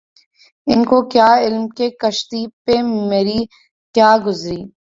[0.67, 3.39] ان کو کیا علم کہ کشتی پہ مری
[3.95, 4.61] کیا گزری